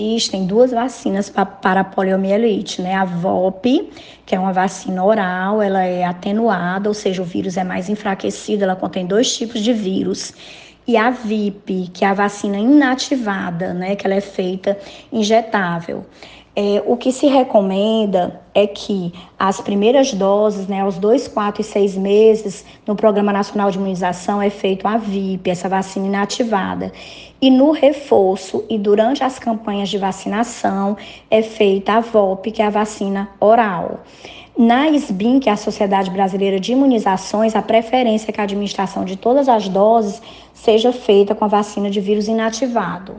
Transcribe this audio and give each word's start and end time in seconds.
existem 0.00 0.46
duas 0.46 0.70
vacinas 0.70 1.30
para 1.30 1.80
a 1.80 1.84
poliomielite, 1.84 2.80
né? 2.82 2.94
A 2.94 3.04
VOP, 3.04 3.90
que 4.24 4.34
é 4.34 4.38
uma 4.38 4.52
vacina 4.52 5.04
oral, 5.04 5.60
ela 5.60 5.82
é 5.82 6.04
atenuada, 6.04 6.88
ou 6.88 6.94
seja, 6.94 7.22
o 7.22 7.24
vírus 7.24 7.56
é 7.56 7.64
mais 7.64 7.88
enfraquecido, 7.88 8.64
ela 8.64 8.76
contém 8.76 9.06
dois 9.06 9.36
tipos 9.36 9.60
de 9.60 9.72
vírus 9.72 10.32
e 10.86 10.96
a 10.96 11.10
VIP, 11.10 11.88
que 11.92 12.04
é 12.04 12.08
a 12.08 12.14
vacina 12.14 12.58
inativada, 12.58 13.72
né, 13.72 13.96
que 13.96 14.06
ela 14.06 14.14
é 14.14 14.20
feita 14.20 14.78
injetável. 15.12 16.04
É, 16.54 16.82
o 16.84 16.96
que 16.96 17.12
se 17.12 17.28
recomenda 17.28 18.40
é 18.52 18.66
que 18.66 19.12
as 19.38 19.60
primeiras 19.60 20.12
doses, 20.12 20.66
né, 20.66 20.80
aos 20.80 20.98
2, 20.98 21.28
4 21.28 21.62
e 21.62 21.64
6 21.64 21.96
meses, 21.96 22.64
no 22.86 22.96
Programa 22.96 23.32
Nacional 23.32 23.70
de 23.70 23.78
Imunização 23.78 24.42
é 24.42 24.50
feito 24.50 24.86
a 24.86 24.96
VIP, 24.96 25.48
essa 25.48 25.68
vacina 25.68 26.06
inativada. 26.06 26.92
E 27.40 27.50
no 27.50 27.70
reforço 27.70 28.64
e 28.68 28.76
durante 28.76 29.22
as 29.22 29.38
campanhas 29.38 29.88
de 29.88 29.96
vacinação 29.96 30.96
é 31.30 31.40
feita 31.40 31.94
a 31.94 32.00
VOP, 32.00 32.50
que 32.50 32.60
é 32.60 32.66
a 32.66 32.70
vacina 32.70 33.30
oral. 33.38 34.00
Na 34.58 34.90
SBIM, 34.90 35.40
que 35.40 35.48
é 35.48 35.52
a 35.52 35.56
Sociedade 35.56 36.10
Brasileira 36.10 36.60
de 36.60 36.72
Imunizações, 36.72 37.56
a 37.56 37.62
preferência 37.62 38.30
é 38.30 38.32
que 38.32 38.40
a 38.40 38.44
administração 38.44 39.06
de 39.06 39.16
todas 39.16 39.48
as 39.48 39.68
doses 39.68 40.20
seja 40.62 40.92
feita 40.92 41.34
com 41.34 41.44
a 41.44 41.48
vacina 41.48 41.90
de 41.90 42.00
vírus 42.00 42.28
inativado. 42.28 43.16